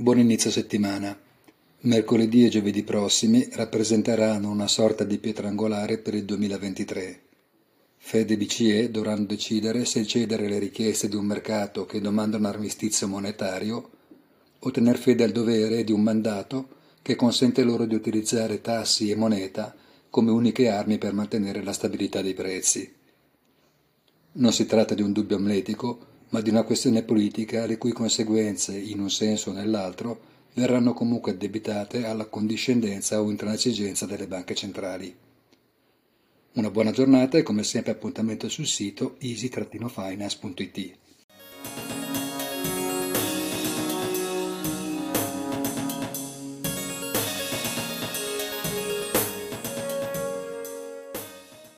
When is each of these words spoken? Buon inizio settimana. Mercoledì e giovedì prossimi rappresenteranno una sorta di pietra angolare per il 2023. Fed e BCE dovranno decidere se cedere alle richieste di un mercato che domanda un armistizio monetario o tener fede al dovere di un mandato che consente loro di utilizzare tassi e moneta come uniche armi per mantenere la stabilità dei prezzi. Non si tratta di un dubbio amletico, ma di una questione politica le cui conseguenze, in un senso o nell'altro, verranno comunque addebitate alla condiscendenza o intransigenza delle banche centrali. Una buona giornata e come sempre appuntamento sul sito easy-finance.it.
Buon 0.00 0.18
inizio 0.18 0.50
settimana. 0.50 1.14
Mercoledì 1.80 2.46
e 2.46 2.48
giovedì 2.48 2.84
prossimi 2.84 3.46
rappresenteranno 3.52 4.48
una 4.48 4.66
sorta 4.66 5.04
di 5.04 5.18
pietra 5.18 5.48
angolare 5.48 5.98
per 5.98 6.14
il 6.14 6.24
2023. 6.24 7.20
Fed 7.98 8.30
e 8.30 8.36
BCE 8.38 8.90
dovranno 8.90 9.26
decidere 9.26 9.84
se 9.84 10.06
cedere 10.06 10.46
alle 10.46 10.58
richieste 10.58 11.06
di 11.06 11.16
un 11.16 11.26
mercato 11.26 11.84
che 11.84 12.00
domanda 12.00 12.38
un 12.38 12.46
armistizio 12.46 13.08
monetario 13.08 13.90
o 14.58 14.70
tener 14.70 14.96
fede 14.96 15.22
al 15.22 15.32
dovere 15.32 15.84
di 15.84 15.92
un 15.92 16.00
mandato 16.00 16.68
che 17.02 17.14
consente 17.14 17.62
loro 17.62 17.84
di 17.84 17.94
utilizzare 17.94 18.62
tassi 18.62 19.10
e 19.10 19.16
moneta 19.16 19.76
come 20.08 20.30
uniche 20.30 20.70
armi 20.70 20.96
per 20.96 21.12
mantenere 21.12 21.62
la 21.62 21.74
stabilità 21.74 22.22
dei 22.22 22.32
prezzi. 22.32 22.90
Non 24.32 24.52
si 24.54 24.64
tratta 24.64 24.94
di 24.94 25.02
un 25.02 25.12
dubbio 25.12 25.36
amletico, 25.36 26.06
ma 26.30 26.40
di 26.40 26.50
una 26.50 26.62
questione 26.62 27.02
politica 27.02 27.66
le 27.66 27.78
cui 27.78 27.92
conseguenze, 27.92 28.76
in 28.76 29.00
un 29.00 29.10
senso 29.10 29.50
o 29.50 29.52
nell'altro, 29.52 30.28
verranno 30.54 30.92
comunque 30.92 31.32
addebitate 31.32 32.06
alla 32.06 32.26
condiscendenza 32.26 33.20
o 33.20 33.30
intransigenza 33.30 34.06
delle 34.06 34.26
banche 34.26 34.54
centrali. 34.54 35.14
Una 36.52 36.70
buona 36.70 36.90
giornata 36.90 37.38
e 37.38 37.42
come 37.42 37.62
sempre 37.62 37.92
appuntamento 37.92 38.48
sul 38.48 38.66
sito 38.66 39.16
easy-finance.it. 39.20 40.96